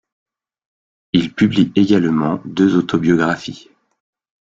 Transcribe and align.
Il 1.13 1.31
publie 1.31 1.71
également 1.75 2.41
deux 2.45 2.75
autobiographies. 2.75 3.69